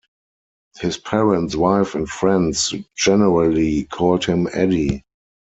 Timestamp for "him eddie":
4.25-5.03